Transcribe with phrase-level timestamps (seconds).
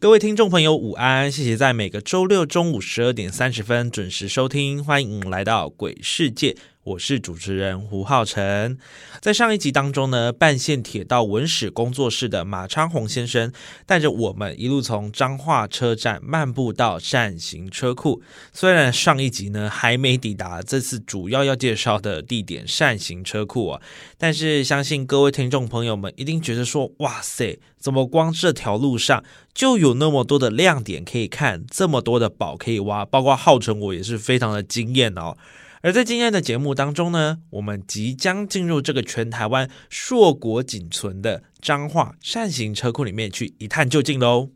[0.00, 1.30] 各位听众朋友，午安！
[1.30, 6.56] 谢谢在每个周六中午十二点三十分准时收听，欢迎来到鬼世界。
[6.82, 8.78] 我是主持人胡浩辰，
[9.20, 13.52] 在上一集当中呢，半线铁道文史工作室的马昌宏先生
[13.84, 18.22] 带着我们一路从彰化车站漫步到扇形车库。
[18.54, 23.82] 虽然上一集呢还没抵达这次主要要介绍的地点扇形车库啊，
[24.16, 29.22] 但是相信各位听众朋友们一定觉得说，哇塞，怎么光这条路上
[29.52, 35.36] 就有那么多的亮点可以看，这么多的宝可以挖，包括浩辰我也是非常的惊艳哦。
[35.82, 44.50] 而在今天的节目当中呢，我们即将进入这个全台湾硕果仅存的彰化扇形车库里面去一探究竟喽。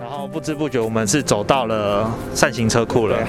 [0.00, 3.28] 然后不知不觉，我们是走到了扇形车库了。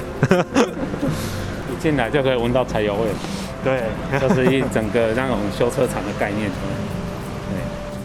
[1.70, 3.10] 一进来就可以闻到柴油味，
[3.62, 3.84] 对，
[4.22, 6.50] 就是一整个那种修车厂的概念。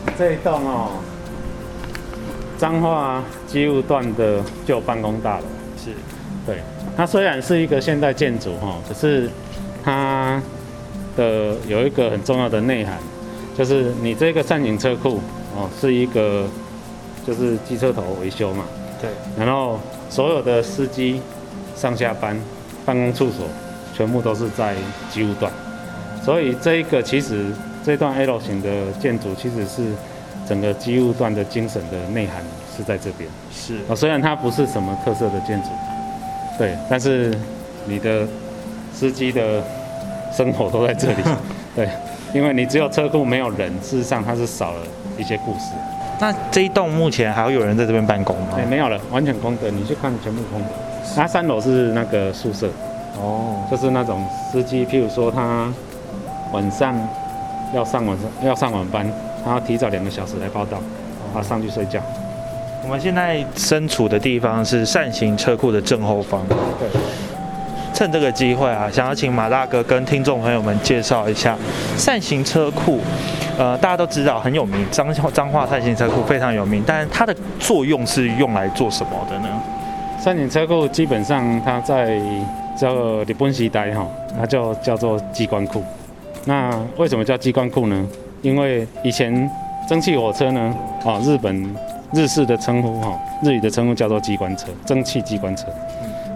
[0.04, 1.00] 对，这一栋哦。
[2.58, 3.22] 彰化
[3.56, 5.44] 机务段的旧办公大楼。
[5.82, 5.90] 是，
[6.44, 6.58] 对，
[6.94, 9.30] 它虽然是一个现代建筑哈，可是
[9.82, 10.42] 它
[11.16, 12.98] 的有一个很重要的内涵，
[13.56, 15.22] 就是你这个扇形车库
[15.56, 16.46] 哦，是一个
[17.26, 18.66] 就是机车头维修嘛，
[19.00, 21.22] 对，然后所有的司机
[21.74, 22.38] 上下班、
[22.84, 23.46] 办公处所
[23.94, 24.74] 全部都是在
[25.10, 25.50] 机务段，
[26.22, 27.46] 所以这一个其实
[27.82, 29.94] 这段 L 型的建筑其实是。
[30.48, 32.36] 整个机务段的精神的内涵
[32.76, 35.68] 是在这边，是啊，虽然它不是什么特色的建筑，
[36.58, 37.32] 对，但是
[37.86, 38.26] 你的
[38.92, 39.62] 司机的
[40.32, 41.22] 生活都在这里，
[41.74, 41.88] 对，
[42.34, 44.80] 因为你只有车库没有人，事实上它是少了
[45.16, 45.72] 一些故事。
[46.18, 48.48] 那这一栋目前还有有人在这边办公吗？
[48.58, 50.66] 哎，没有了，完全空的，你去看全部空的。
[51.14, 52.68] 它三楼是那个宿舍，
[53.18, 55.72] 哦，就是那种司机，譬如说他
[56.52, 56.94] 晚上
[57.72, 59.06] 要上晚上要上晚班。
[59.44, 60.78] 他要提早两个小时来报道，
[61.32, 62.00] 然后上去睡觉。
[62.86, 66.40] 我们现在身处的地方是扇形车库的正后方。
[66.78, 66.88] 对。
[67.92, 71.56] 趁这个机会啊，想要请马大哥跟听众朋友们介绍一下
[71.96, 73.00] 扇形车库。
[73.58, 79.48] 呃，大家都知道很有名，彰彰化扇形车库非常有名，但它的作用是用来做什么的呢？
[80.22, 82.20] 扇形车库基本上它在
[82.78, 82.94] 叫
[83.24, 84.06] 日本时代哈，
[84.38, 85.82] 它就叫做机关库。
[86.44, 88.06] 那为什么叫机关库呢？
[88.42, 89.50] 因为以前
[89.88, 90.72] 蒸汽火车呢，
[91.04, 91.74] 啊，日本
[92.12, 95.66] 日式的称呼哈，日语的称呼叫做机关车，蒸汽机关车，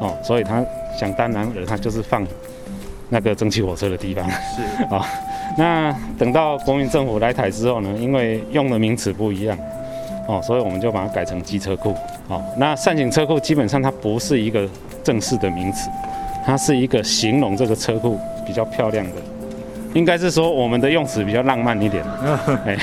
[0.01, 0.65] 哦，所以它
[0.99, 2.27] 想当然而它就是放
[3.09, 4.29] 那个蒸汽火车的地方。
[4.29, 5.07] 是啊，
[5.57, 9.57] 那等到国民政府来台之后呢，因为用的名词不一样，
[10.27, 11.95] 哦，所以我们就把它改成机车库。
[12.29, 14.69] 哦，那扇形车库基本上它不是一个
[15.03, 15.89] 正式的名词，
[16.45, 19.17] 它是一个形容这个车库比较漂亮的。
[19.95, 22.05] 应该是说我们的用词比较浪漫一点，
[22.65, 22.79] 哎，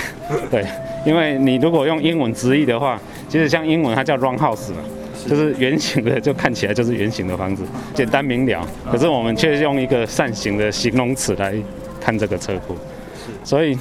[0.52, 0.66] 对，
[1.08, 4.78] 因为你如果用英文直译的话，其实像英文它叫 round house 嘛，
[5.26, 7.64] 就是圆形的，就看起来就是圆形的房子，
[7.94, 8.68] 简单明了。
[8.92, 11.56] 可是我们却用一个扇形的形容词来
[12.02, 12.76] 看这个车库，
[13.44, 13.78] 所以。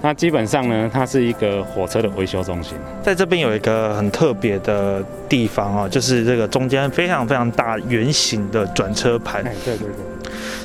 [0.00, 2.78] 它基本上呢，它是一个火车的维修中心。
[3.02, 9.42] 在这边有一个很特别的地方哦，就是这个中间非常非常大圆形的转车盘。
[9.42, 9.88] 对对对，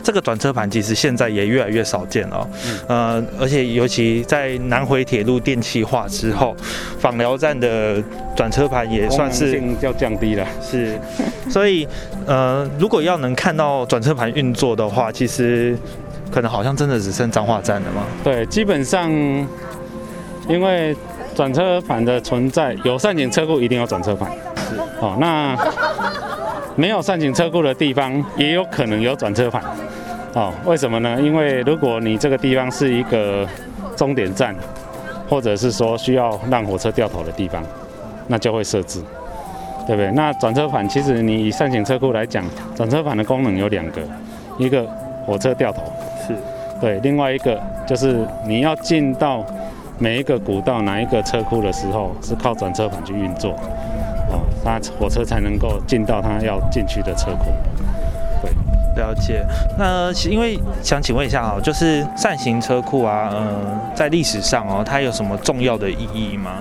[0.04, 2.48] 这个转车盘其实现在也越来越少见了。
[2.88, 6.56] 呃，而且尤其在南回铁路电气化之后，
[7.00, 8.04] 访寮站的
[8.36, 10.46] 转车盘也算是要降低了。
[10.62, 11.00] 是，
[11.50, 11.88] 所以
[12.26, 15.78] 呃，如果要能看到转车盘运作的话，其实。
[16.32, 18.02] 可能好像真的只剩彰化站了吗？
[18.24, 19.08] 对，基本上
[20.50, 20.96] 因为
[21.36, 24.32] 转车盘的存在，有扇形车库一定要转车盘。
[24.68, 25.56] 是哦，那
[26.76, 29.62] 没有上行车库的地方，也有可能有转车盘。
[30.34, 31.22] 哦，为什么呢？
[31.22, 33.48] 因为如果你这个地方是一个
[33.96, 34.56] 终点站，
[35.30, 37.64] 或者是说需要让火车掉头的地方，
[38.28, 39.00] 那就会设置，
[39.86, 40.12] 对不对？
[40.12, 42.44] 那转车盘其实你以扇形车库来讲，
[42.76, 44.02] 转车盘的功能有两个，
[44.58, 44.84] 一个
[45.26, 45.84] 火车掉头。
[46.26, 46.34] 是
[46.82, 49.46] 对，另外一个就是你要进到
[50.00, 53.56] 每一个古道哪一个车库的时候，是靠转车盘去运作，
[54.34, 57.46] 哦，那火车才能够进到它要进去的车库。
[58.42, 59.46] 对，了解。
[59.78, 66.52] 那因为想请问一下啊，就是扇形车库啊，嗯，在历史上哦，它有什么重要的意义吗？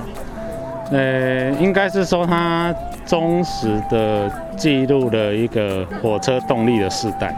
[0.91, 2.75] 呃，应该是说它
[3.07, 7.35] 忠实的记录了一个火车动力的世代。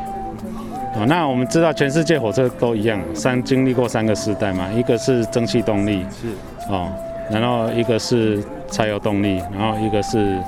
[0.97, 6.29] 哦，那我们知道全世界火车都一样，三经历过三个时代嘛，一个是蒸汽动力，是
[6.69, 6.89] 哦，
[7.31, 10.39] 然后一个是柴油动力，然后一个是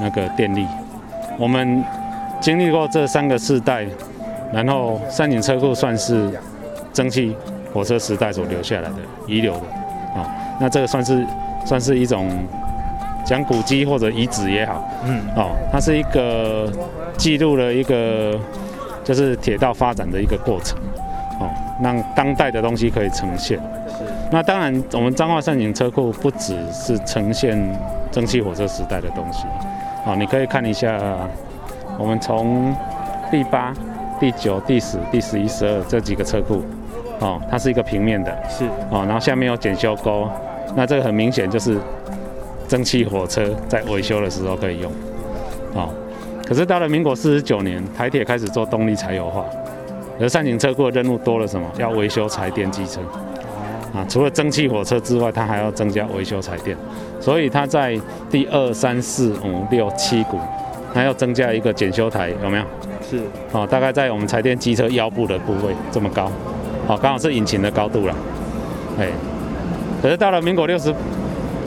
[0.00, 0.66] 那个电力。
[1.38, 1.82] 我们
[2.40, 3.86] 经历过这三个世代，
[4.52, 6.30] 然后三井车库算是
[6.92, 7.34] 蒸汽
[7.72, 8.96] 火车时代所留下来的
[9.26, 9.60] 遗留的，
[10.14, 10.26] 哦，
[10.60, 11.26] 那这个算是
[11.64, 12.28] 算是一种
[13.24, 16.70] 讲古迹或者遗址也好，嗯，哦，它是一个
[17.16, 18.38] 记录了一个
[19.04, 20.78] 就是铁道发展的一个过程，
[21.40, 21.48] 哦，
[21.82, 23.58] 让当代的东西可以呈现。
[24.32, 27.54] 那当然，我们彰化善景车库不只是呈现
[28.10, 29.44] 蒸汽火车时代的东西，
[30.06, 30.98] 哦，你可以看一下，
[31.98, 32.74] 我们从
[33.30, 33.74] 第八、
[34.18, 36.62] 第九、第十、第十一、十二这几个车库，
[37.20, 38.64] 哦，它是一个平面的，是。
[38.90, 40.26] 哦，然后下面有检修沟，
[40.74, 41.76] 那这个很明显就是
[42.66, 44.90] 蒸汽火车在维修的时候可以用，
[45.74, 45.90] 哦，
[46.48, 49.44] 可是到了民国四十九年，台铁开始做动力柴油化，
[50.18, 51.66] 而善景车库的任务多了什么？
[51.76, 53.02] 要维修柴电机车。
[53.94, 56.76] 啊，除了蒸汽火车之外，它还要增加维修彩电，
[57.20, 57.98] 所以它在
[58.30, 60.38] 第二、三、四、五、六、七股，
[60.94, 62.64] 它要增加一个检修台，有没有？
[63.08, 63.20] 是
[63.52, 66.30] 哦，大概在我们彩电机车腰部的部位这么高，
[66.86, 68.14] 哦，刚好是引擎的高度了，
[68.98, 69.08] 哎。
[70.00, 70.92] 可是到了民国六十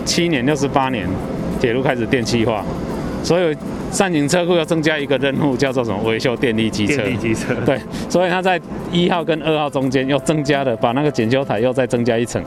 [0.04, 1.08] 七年、六十八年，
[1.58, 2.66] 铁路开始电气化，
[3.26, 3.58] 所以
[3.92, 6.00] 善景车库要增加一个任务，叫做什么？
[6.04, 6.98] 维修电力机车。
[6.98, 8.62] 电力机车， 对，所以它在
[8.92, 12.40] 一号跟二号中间又增加了，把那个检修台又再增加一层，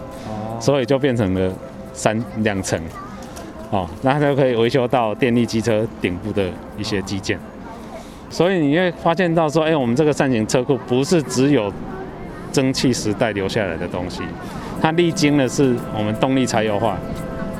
[0.60, 1.52] 所以就变成了
[1.92, 2.80] 三两层。
[3.70, 6.48] 哦，那它就可以维修到电力机车顶部的
[6.78, 7.36] 一些机件。
[8.30, 11.72] 所以你会发现到说，哎，我们这个善行车库不是只有
[12.52, 14.22] 蒸汽时代留下来的东西，
[14.80, 16.96] 它历经的是我们动力柴油化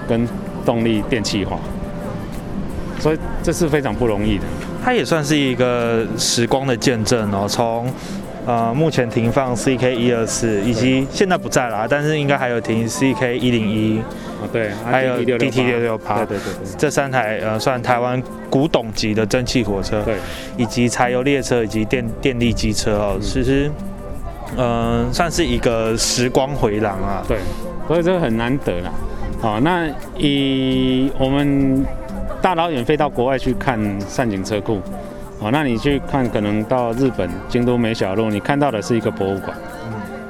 [0.06, 0.26] 跟
[0.65, 1.59] 动力电气化，
[2.99, 4.45] 所以这是非常不容易的。
[4.85, 7.47] 它也算是一个时光的见证哦。
[7.49, 7.93] 从
[8.47, 13.99] 呃目前停放 CK 一二四，以及现在不在啦，但是应该还有停 CK 一零一，
[14.41, 20.17] 啊，对，还有 DT 六六八，对对对对这三台呃算台湾古董级的蒸汽火车，对，
[20.56, 23.71] 以及柴油列车以及电电力机车哦，其实
[24.56, 27.23] 嗯、呃算是一个时光回廊啊。
[27.29, 27.37] 对，
[27.87, 28.91] 所以这个很难得啦。
[29.43, 29.87] 好，那
[30.17, 31.85] 以我们
[32.40, 34.81] 大老远飞到国外去看善景车库，
[35.40, 39.56] 哦，那你去看可能到日本京都梅小路，你看到的是一个博物馆，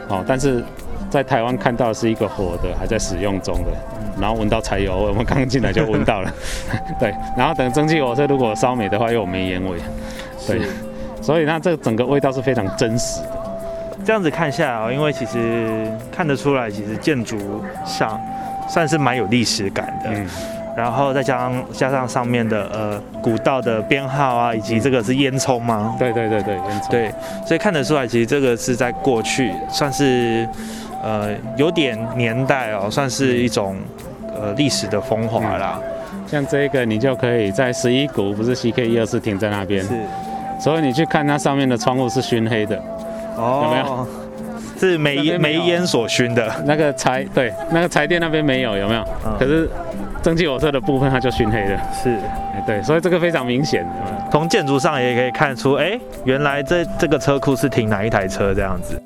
[0.09, 0.65] 哦，但是
[1.11, 3.71] 在台湾看到的是一个活的还在使用中的，
[4.21, 6.33] 然后闻到柴油味，我们刚进来就闻到了，
[6.99, 9.79] 对，然后等蒸汽火车如果烧煤的话又有煤烟味，
[10.47, 10.63] 对，
[11.21, 13.29] 所以那这整个味道是非常真实的。
[14.05, 17.37] 这样子看下来哦，因为其实看得出来，其实建筑
[17.85, 18.19] 上
[18.67, 20.11] 算是蛮有历史感的。
[20.11, 20.27] 嗯，
[20.79, 25.97] 然后再加上加上上面的呃古道的编号啊，以及这个是烟囱吗？
[25.99, 27.13] 对对对对，烟囱对，
[27.45, 30.49] 所以看得出来，其实这个是在过去算是
[31.03, 33.77] 呃有点年代哦，算是一种
[34.41, 35.81] 呃历史的风华啦。
[36.29, 39.89] 像这个你就可以在十一股，不是 CK 一二四停在那边，是
[40.61, 42.81] 所以你去看它上面的窗户是熏黑的，
[43.37, 44.07] 哦，有没有？
[44.79, 46.49] 是煤煤烟所熏的。
[46.65, 49.03] 那个柴对，那个柴店那边没有，有没有？
[49.27, 49.69] 嗯可是
[50.23, 52.19] 蒸汽火车的部分它就熏黑了，是，
[52.55, 53.87] 哎对，所以这个非常明显，
[54.31, 59.01] 从建筑上也可以看出，哎，原来这这个车库是停哪一台车这样子。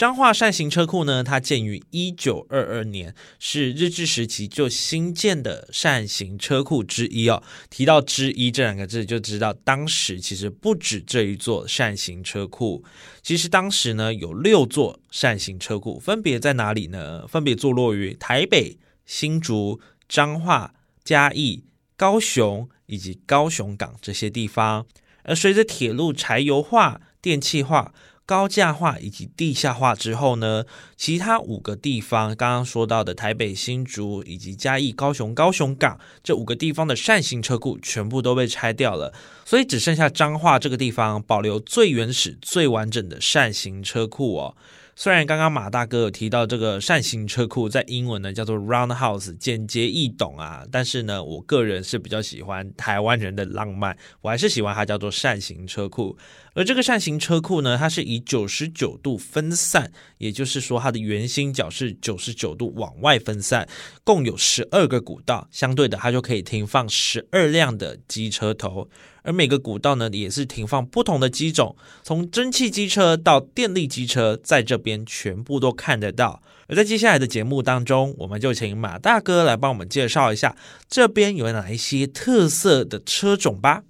[0.00, 7.42] 彰化扇形车库呢，它建于一九二二年，是日治时期就新建的扇形车库之一哦。
[7.68, 12.82] 提到“之一”这两个字，就知道当时其实不止这一座扇形车库。
[13.20, 17.26] 其实当时呢，有六座扇形车库，分别在哪里呢？
[17.28, 20.72] 分别坐落于台北、新竹、彰化、
[21.04, 21.64] 嘉义、
[21.98, 24.86] 高雄以及高雄港这些地方。
[25.24, 27.92] 而随着铁路柴油化、电气化、
[28.30, 30.64] 高架化以及地下化之后呢，
[30.96, 39.12] 其他五个地方，刚刚说到的台北、新竹以及嘉义、高雄、高雄港这五个地方的扇形车库全部都被拆掉了，
[39.44, 44.54] 所以只剩下彰化这个地方保留最原始、最完整的扇形车库哦。
[45.02, 56.18] 虽然刚刚马大哥有提到这个扇形车库在英文呢叫做 roundhouse，简洁易懂啊，但是呢，我个人是比较喜欢台湾人的浪漫，我还是喜欢它叫做扇形车库。
[56.52, 63.66] 而这个扇形车库呢，它是以九十九度分散，也就是说它的圆心角是九十九度往外分散，
[64.04, 68.90] 共有十二个古道，相对的它就可以停放十二辆的机车头。
[69.22, 76.42] 而每个古道呢，也是停放不同的机种，从蒸汽机车到电力机车，在这边全部都看得到。
[76.68, 80.54] 而在接下来的节目当中，我们就请马大哥来帮我们介绍一下
[80.88, 83.82] 这边有哪一些特色的车种吧。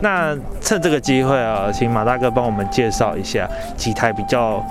[0.00, 4.64] 那趁这个机会啊，请马大哥帮我们介绍一下几台比较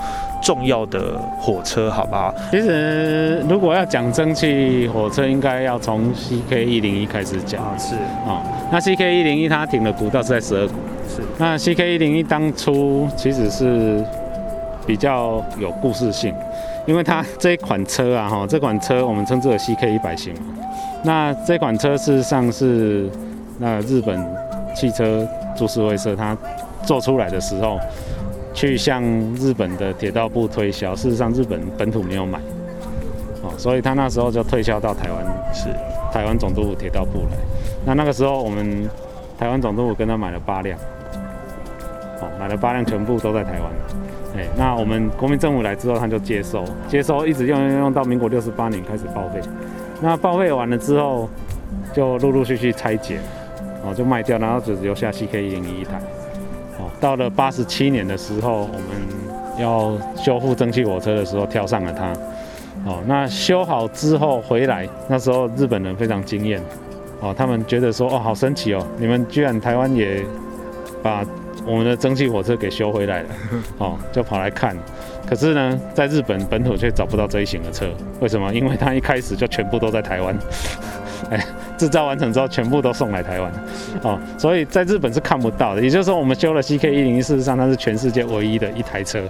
[0.45, 2.31] 重要的火车，好不好？
[2.51, 7.63] 其实如果要讲蒸汽火车，应该要从 CK 一零一开始讲。
[7.63, 7.95] 啊，是
[8.27, 10.75] 哦，那 CK 一零一它停的古道是在十二股。
[11.09, 11.23] 是。
[11.39, 14.05] 那 CK 一零一当初其实是
[14.85, 16.31] 比较有故事性，
[16.85, 20.41] 因为它这一款车啊，哈，这款车我们称之为 CK 一百型嘛。
[21.03, 23.09] 那这款车事实上是
[23.57, 24.23] 那日本。
[24.75, 25.25] 汽车
[25.55, 26.37] 株式会社，它
[26.83, 27.79] 做出来的时候，
[28.55, 29.03] 去向
[29.35, 30.95] 日本的铁道部推销。
[30.95, 32.39] 事实上，日本本土没有买，
[33.43, 35.67] 哦，所以他那时候就推销到台湾，是
[36.11, 37.37] 台湾总督府铁道部来。
[37.85, 38.89] 那那个时候，我们
[39.37, 40.79] 台湾总督府跟他买了八辆，
[42.21, 43.71] 哦，买了八辆，全部都在台湾。
[44.37, 49.41] 哎，那我们国民政府来之后，他就接收，接收一直用用用到民国六十八年开始报废。
[50.01, 51.29] 那报废完了之后，
[51.93, 53.19] 就陆陆续续拆解。
[53.87, 56.01] 哦，就卖掉，然后只留下 CK 一零一台。
[56.95, 58.81] 哦，到了八十七年的时候，我们
[59.57, 62.13] 要修复蒸汽火车的时候，跳上了它。
[62.89, 66.61] 哦，那修好之后回来，那时候日本人非常惊艳。
[67.21, 70.23] 哦，他们觉得说，哦，好神奇哦，你们居然台湾也
[71.01, 71.23] 把
[71.65, 73.29] 我们的蒸汽火车给修回来了。
[73.79, 74.75] 哦，就跑来看。
[75.27, 77.87] 可是呢，在日本本土却找不到这一型的车，
[78.19, 78.53] 为什么？
[78.53, 80.37] 因为它一开始就全部都在台湾。
[81.31, 81.43] 哎，
[81.77, 83.51] 制造完成之后，全部都送来台湾，
[84.01, 85.81] 哦，所以在日本是看不到的。
[85.81, 89.21] 也就是说，我们修了 CK 一零一，事实上它是全世界唯一的一台车。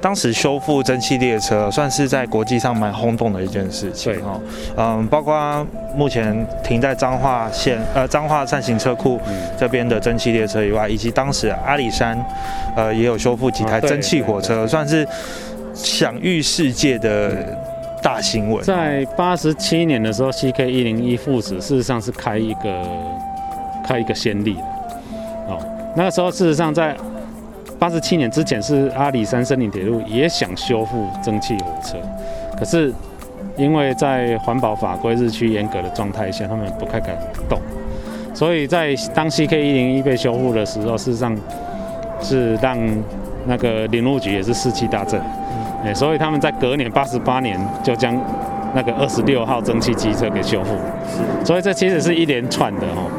[0.00, 4.12] 当时修复蒸汽列车，算是在国际上蛮轰动的一件事情。
[4.14, 4.40] 对，哦，
[4.76, 9.20] 嗯，包括目前停在彰化县呃彰化扇形车库
[9.58, 12.18] 这边的蒸汽列车以外，以及当时阿里山
[12.74, 15.06] 呃也有修复几台蒸汽火车，算是
[15.74, 17.30] 享誉世界的。
[18.02, 22.84] 大新闻，在八十七年的时候，CK 一零一父子事实上是开一个
[23.86, 25.58] 开一个先例的哦。
[25.94, 26.96] 那个时候，事实上在
[27.78, 31.96] 八十七年之前，是阿里山森林铁路也想修复蒸汽火车，
[32.58, 32.92] 可是
[33.56, 37.16] 因为在环保法规日趋严格的状态下，他们不太敢
[37.48, 37.58] 动。
[38.32, 41.36] 所以在当 CK 一零一被修复的时候，事实上
[42.22, 42.78] 是让
[43.46, 45.20] 那个林务局也是士气大振。
[45.84, 48.14] 哎，所以他们在隔年八十八年就将
[48.74, 50.74] 那个二十六号蒸汽机车给修复，
[51.08, 53.10] 是，所以这其实是一连串的哦，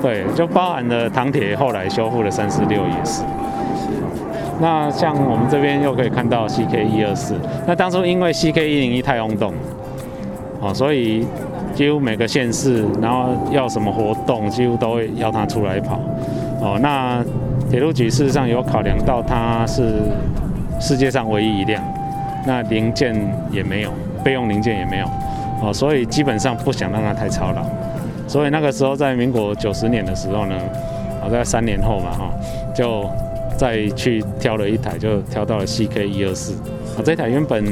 [0.00, 3.22] 对，就包含了唐铁后来修复的三十六也是，
[4.60, 7.34] 那像我们这边又可以看到 CK 一二四，
[7.66, 9.52] 那当初因为 CK 一零一太轰动，
[10.60, 11.26] 哦，所以
[11.74, 15.98] 几乎每个县市，然后要什么活动，几乎都会要它出来跑，
[16.60, 17.22] 哦，那
[17.68, 20.00] 铁路局事实上有考量到它是
[20.80, 21.82] 世界上唯一一辆。
[22.46, 23.14] 那零件
[23.50, 23.90] 也没有，
[24.22, 25.06] 备用零件也没有，
[25.62, 27.64] 哦，所以基本上不想让它太操劳，
[28.28, 30.54] 所以那个时候在民国九十年的时候呢，
[31.24, 32.30] 我在三年后嘛，哈，
[32.74, 33.08] 就
[33.56, 36.52] 再去挑了一台，就挑到了 CK 一二四，
[36.96, 37.64] 啊，这台原本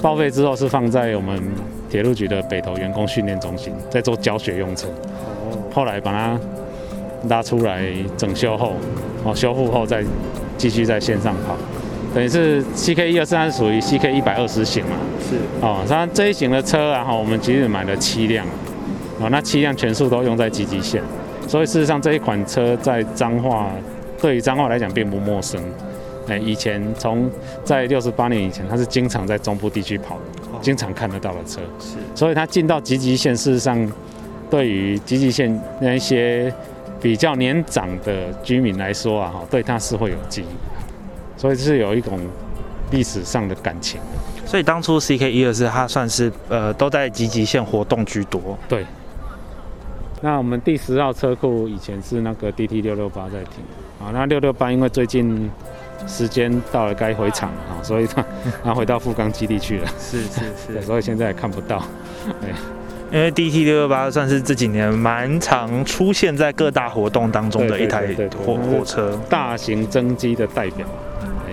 [0.00, 1.42] 报废之后是放在我们
[1.90, 4.86] 铁路局的北投员工训练中心，在做教学用车，
[5.50, 6.38] 哦，后来把它
[7.28, 7.82] 拉出来
[8.16, 8.74] 整修后，
[9.24, 10.04] 哦，修复后再
[10.56, 11.56] 继续在线上跑。
[12.16, 14.96] 等于是 CK 一二三属于 CK 一百二十型嘛？
[15.20, 18.46] 是哦，它这一型的车，然后我们其实买了七辆，
[19.20, 21.02] 哦，那七辆全数都用在积极线，
[21.46, 23.70] 所以事实上这一款车在彰化，
[24.18, 25.62] 对于彰化来讲并不陌生。
[26.26, 27.30] 哎，以前从
[27.62, 30.22] 在六十八年以前，它是经常在中部地区跑的，
[30.62, 31.60] 经常看得到的车。
[31.78, 33.92] 是，所以它进到积极线，事实上
[34.48, 36.50] 对于积极线那一些
[36.98, 40.75] 比较年长的居民来说啊，哈，对它是会有记忆。
[41.36, 42.18] 所以是有一种
[42.90, 44.00] 历史上的感情。
[44.44, 48.56] 所以当初 CK 一二四它算是呃都在集极线活动居多。
[48.68, 48.86] 对。
[50.22, 53.62] 那我们第十号车库以前是那个 DT 六六八在停
[54.00, 55.50] 啊，那六六八因为最近
[56.06, 58.24] 时间到了该回厂啊，所以它
[58.64, 59.88] 它回到富冈基地去了。
[59.98, 60.82] 是是是。
[60.86, 61.82] 所以现在也看不到。
[62.40, 62.50] 对。
[63.12, 68.06] 因为 DT 六六八算是这几年蛮常出现在各大活动当中的一台
[68.44, 70.86] 火火车，大型蒸机的代表。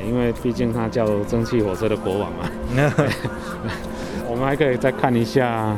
[0.06, 2.50] 因为毕竟它叫蒸汽火车的国王嘛，
[4.30, 5.74] 我们还可以再看一下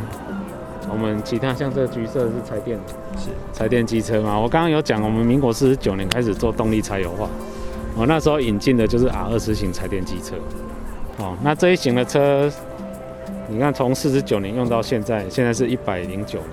[0.90, 2.80] 我们其他像这个橘色是柴电，
[3.18, 4.38] 是柴电机车嘛。
[4.40, 7.30] 我刚刚有讲，我们民国四十九年开始做动力柴油化，
[7.96, 10.36] 我那时候引进的就是 R 二十型柴电机车。
[11.18, 12.52] 哦，那这一型的车，
[13.48, 16.50] 你看从四十九年用到现在，现在是一百零九年，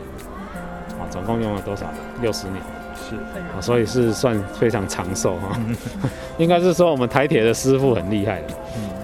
[0.99, 1.87] 啊总共用了多少？
[2.21, 2.57] 六十年，
[2.95, 5.59] 是，啊，所以是算非常长寿哈。
[6.39, 8.55] 应该是说我们台铁的师傅很厉害的，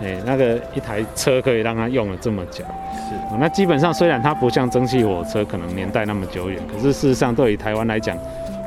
[0.03, 2.65] 哎，那个一台车可以让他用了这么久，
[3.09, 3.15] 是。
[3.15, 8.17] 啊那基本上虽然它不像蒸汽火车可能年代那么久远，可是事实上对于台湾来讲，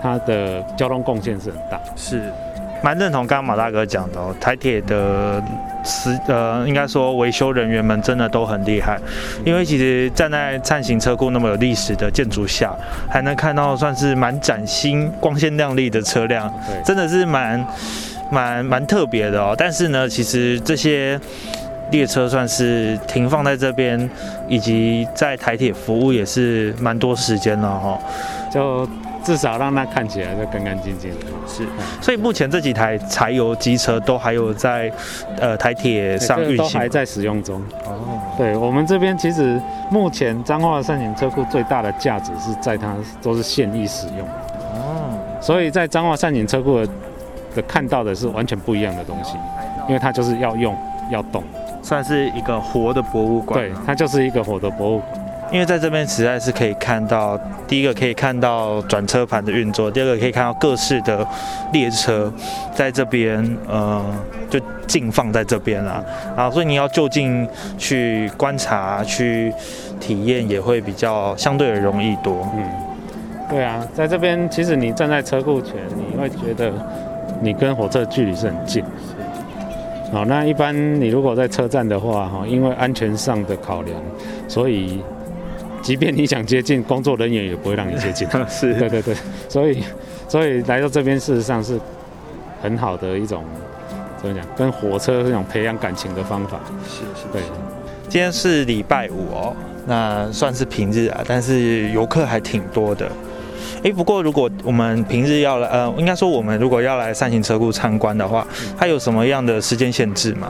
[0.02, 1.80] 它的交通贡献是很大。
[1.96, 2.24] 是。
[2.84, 5.42] 蛮认同刚刚马大哥讲的哦，台铁的
[5.84, 9.00] 司呃，应该说维修人员们真的都很厉害，
[9.46, 12.76] 因为其实站在灿行车库那么有历史的建筑下，
[13.10, 16.52] 还能看到算是蛮崭新、光鲜亮丽的车辆，
[16.84, 17.66] 真的是蛮
[18.32, 19.56] 蛮蛮特别的哦。
[19.58, 21.20] 但是呢，其实这些
[21.92, 24.10] 列车算是停放在这边，
[24.48, 28.00] 以及在台铁服务也是蛮多时间了哈，
[28.52, 28.90] 就。
[29.24, 31.26] 至少让它看起来就干干净净的。
[31.48, 31.66] 是，
[32.02, 34.92] 所以目前这几台柴油机车都还有在
[35.38, 37.62] 呃台铁上运行，都还在使用中。
[37.86, 44.28] 哦，对我们这边其实目前彰化善景车库最大的价值是在它都是现役使用。
[44.74, 46.86] 哦，所以在彰化善景车库
[47.56, 49.36] 的看到的是完全不一样的东西，
[49.88, 50.76] 因为它就是要用
[51.12, 51.44] 要动，
[51.82, 53.60] 算是一个活的博物馆。
[53.60, 55.21] 对，它就是一个活的博物馆。
[55.52, 61.28] 因为在这边实在是可以看到，第一个可以看到转车盘的运作，第二个可以看到各式的
[61.74, 62.32] 列车
[62.74, 64.02] 在这边，呃，
[64.50, 66.02] 就静放在这边啦。
[66.38, 67.46] 啊，所以你要就近
[67.78, 69.54] 去观察、去
[70.00, 72.48] 体验，也会比较相对的容易多。
[72.56, 72.64] 嗯，
[73.50, 76.72] 对啊，在这边其实你站在车库前，你会觉得
[77.42, 78.82] 你跟火车的距离是很近。
[80.14, 83.98] 好，那一般你如果在车站的话，哈，因为安全上的考量，
[84.48, 85.02] 所以。
[85.82, 88.28] 即便你想接近，工作人员也不会让你接近。
[88.48, 89.16] 是，对对对，
[89.50, 89.84] 所以，
[90.28, 91.80] 所以来到这边，事实上是
[92.62, 93.44] 很好的一种
[94.22, 96.60] 怎么讲，跟火车这种培养感情的方法。
[96.88, 97.42] 是是，对。
[98.08, 99.56] 今天是礼拜五哦，
[99.88, 103.10] 那算是平日啊，但是游客还挺多的。
[103.84, 108.46] 哎，不过如果我们平日要来，呃，应该说我们如果要来三型车库参观的话，
[108.78, 110.50] 它有什么样的时间限制吗？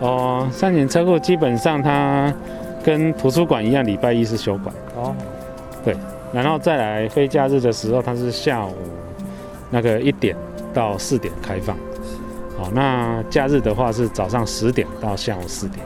[0.00, 2.32] 哦，三型车库基本上它。
[2.84, 5.14] 跟图书馆一样，礼拜一是休馆哦。
[5.84, 5.96] 对，
[6.32, 8.74] 然后再来非假日的时候，它是下午
[9.70, 10.36] 那个一点
[10.72, 11.76] 到四点开放。
[12.58, 15.84] 好，那假日的话是早上十点到下午四点。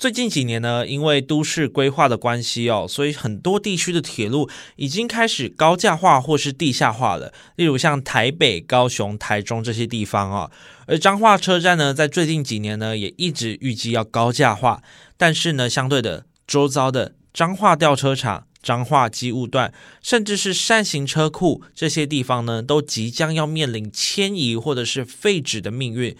[0.00, 7.34] 最近几年呢，因为都市规划的关系哦，所以很多地区的铁路已经开始高架化或是地下化了。
[7.56, 10.50] 例如像台北、高雄、台中这些地方哦。
[10.86, 14.82] 而彰化车站呢，在最近几年呢，也一直预计要高架化。
[15.18, 26.16] 但是呢，相对的，周遭的彰化吊车厂、彰化机务段，甚至是扇形车库这些地方呢，都即将要面临迁移或者是废止的命运。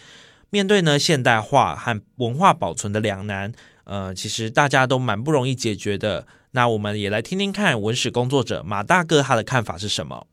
[0.50, 3.52] 面对呢现代化和文化保存的两难，
[3.84, 6.26] 呃，其实大家都蛮不容易解决的。
[6.52, 10.26] 那我们也来听听看文史工作者马大哥他的看法是什么。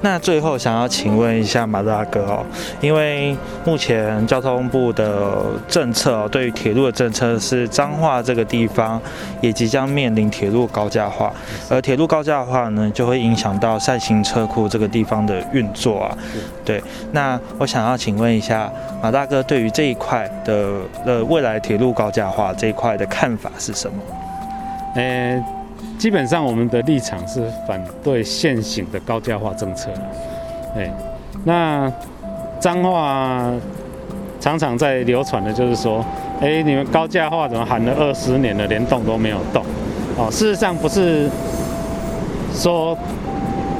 [0.00, 2.44] 那最后想要请问一下马大哥哦，
[2.82, 9.00] 因为目前交通部的政策哦，对于铁路的政策是彰化这个地方
[9.40, 11.32] 也即将面临铁路高架化，
[11.70, 16.18] 而铁路高架化呢，就会影响到赛行车库这个地方的运作啊。
[16.66, 18.70] 对，那我想要请问一下
[19.02, 20.68] 马大哥，对于这一块的
[21.06, 23.96] 呃未来铁路高架化这一块的看法是什么？
[24.96, 25.42] 呃。
[26.04, 29.88] 基本上我们的立场是反对现行的高价化政策
[30.76, 30.92] 哎，
[31.44, 31.90] 那
[32.60, 33.50] 脏话
[34.38, 36.04] 常常在流传的就是说，
[36.42, 39.64] 哎，你们高价化怎么喊了二十年了，连动都没有动？
[40.18, 41.26] 哦，事实上不是
[42.52, 42.94] 说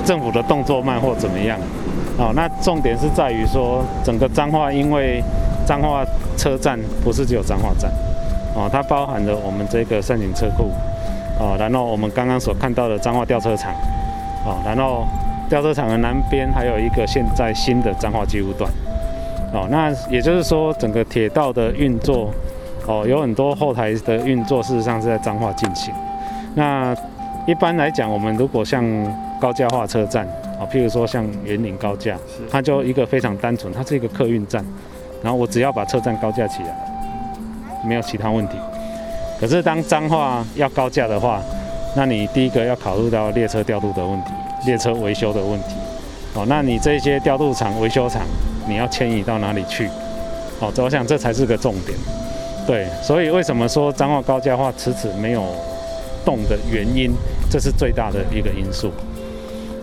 [0.06, 1.58] 政府的动作慢或怎么样，
[2.16, 5.22] 哦，那重点是在于说整个脏话，因为
[5.66, 6.02] 脏话
[6.38, 7.92] 车站不是只有脏话站，
[8.54, 10.70] 哦，它包含了我们这个三井车库。
[11.38, 13.72] 哦，然后我们刚刚所看到的彰化吊车厂，
[14.44, 15.04] 哦，然后
[15.48, 18.70] 吊车厂的南边还有一个现在新的彰化机务段，
[19.52, 22.30] 哦，那也就是说整个铁道的运作，
[22.86, 25.92] 哦，有很多后台的运作事实上是在彰化进行。
[26.54, 26.94] 那
[27.46, 28.84] 一般来讲，我们如果像
[29.40, 30.24] 高架化车站，
[30.58, 32.16] 哦，譬如说像园林高架，
[32.48, 34.64] 它就一个非常单纯，它是一个客运站，
[35.20, 36.68] 然后我只要把车站高架起来，
[37.84, 38.56] 没有其他问题。
[39.40, 41.42] 可是当彰化要高架的话，
[41.96, 44.30] 那你第一个要考虑到列车调度的问题，
[44.66, 45.74] 列车维修的问题。
[46.34, 48.22] 哦，那你这些调度厂、维修厂，
[48.66, 49.86] 你要迁移到哪里去？
[50.60, 51.96] 哦，我想这才是个重点。
[52.66, 55.44] 对，所以为什么说彰化高架化迟迟没有
[56.24, 57.12] 动的原因，
[57.50, 58.90] 这是最大的一个因素。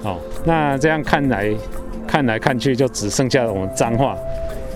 [0.03, 1.49] 哦，那这样看来，
[2.07, 4.17] 看来看去就只剩下我们彰化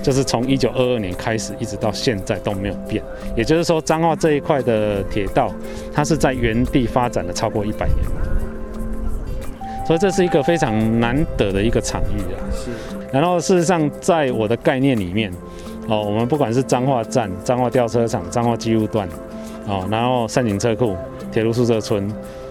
[0.05, 3.03] 就是从一九二二年开始一直到现在都没有变。
[3.35, 5.51] 也就是说，彰化这一块的铁道，
[5.91, 7.97] 它是在原地发展了超过一百年，
[9.83, 12.37] 所以这是一个非常难得的一个场域啊。
[12.53, 12.69] 是。
[13.11, 15.33] 然后事实上，在我的概念里面，
[15.87, 19.09] 哦，我们不管是彰化站、彰化吊车厂、彰化机务段，
[19.65, 20.95] 哦，然后善景车库、
[21.31, 22.07] 铁路宿舍村，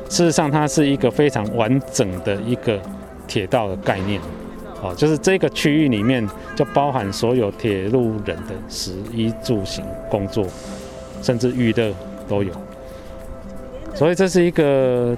[0.09, 2.81] 事实上它是一个非常完整的一个
[3.29, 4.21] 铁道的概念。
[4.85, 10.45] 哦，就是这个区域里面就包含所有铁路人的食衣住行、工作，
[11.23, 11.91] 甚至娱乐
[12.29, 12.53] 都有。
[13.95, 15.17] 所以这是一个，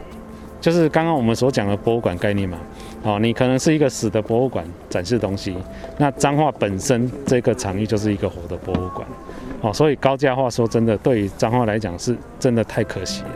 [0.61, 2.57] 就是刚刚我们所讲的博物馆概念嘛。
[3.03, 5.57] 哦，你可能是一个死的博物馆展示东西，
[5.99, 9.07] 那彰化本身这个场域就是一个活的博物馆。
[9.63, 13.29] 哦，所以高价化说真的，对于彰化来讲是真的太可惜了。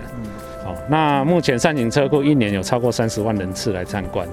[0.64, 4.28] 好，那目前善景车库一年有超过三十万人次来参观。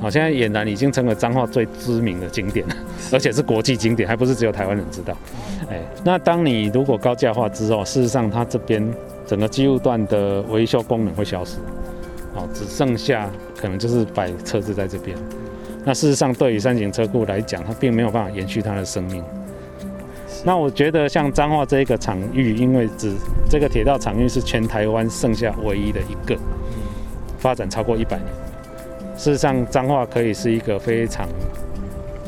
[0.00, 2.76] 好，现在俨然已经成为彰化最知名的景点了，
[3.12, 5.16] 而且是国际景点，还不是只有台湾人知道。
[5.68, 8.88] 哎，那当你如果高价化之后，事实上它这边
[9.26, 11.56] 整个机务段的维修功能会消失，
[12.32, 13.28] 好，只剩下
[13.60, 15.18] 可能就是摆车子在这边。
[15.84, 19.24] 那事实上对于三井车库来讲，它并没有办法延续它的生命。
[20.44, 23.12] 那我觉得像彰化这一个场域，因为只
[23.50, 26.36] 这个铁道场域是全台湾剩下唯一的一个，
[27.38, 28.28] 发展超过一百年。
[29.18, 31.28] 事实上，彰化可以是一个非常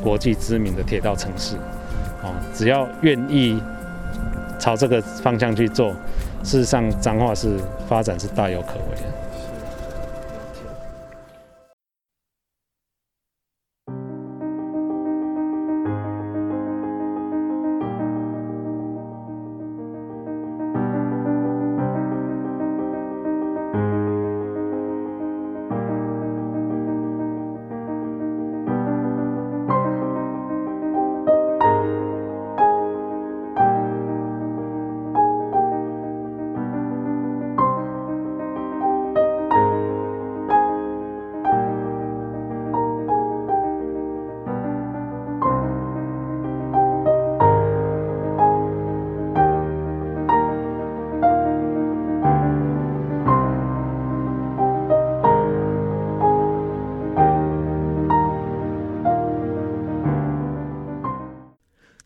[0.03, 1.55] 国际知名的铁道城市，
[2.21, 3.63] 哦，只要愿意
[4.59, 5.91] 朝这个方向去做，
[6.43, 9.03] 事实上，彰化是发展是大有可为的。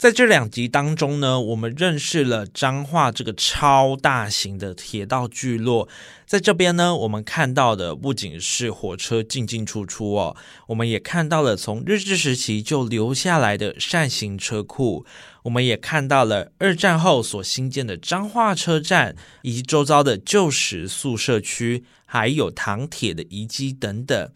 [0.05, 5.89] 在这两集当中呢，我们认识了彰化这个超大型的铁道聚落。
[6.27, 10.37] 在这边呢，我们看到的不仅是火车进进出出哦，
[10.67, 15.07] 我们也看到了从日治时期就留下来的扇形车库，
[15.41, 24.29] 我们也看到了二战后所新建的彰化车站以及周遭的旧时宿舍区，还有唐铁的遗迹等等。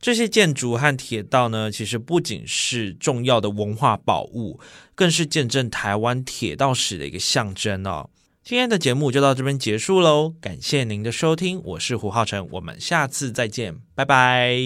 [0.00, 4.60] 这些建筑和铁道呢，其实不仅是重要的文化宝物，
[4.94, 8.10] 更是见证台湾铁道史的一个象征哦。
[8.44, 14.58] 今天的节目就到这边结束喽，感谢您的收听，我是胡浩辰，我们下次再见，拜拜。